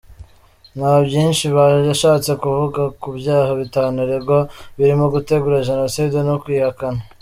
[0.77, 1.45] Nta byinshi
[1.89, 4.39] yashatse kuvuga ku byaha bitanu aregwa
[4.77, 7.01] birimo gutegura jenoside no kuyihakana.